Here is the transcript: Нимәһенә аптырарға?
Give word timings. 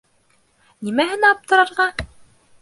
Нимәһенә 0.87 1.29
аптырарға? 1.35 1.87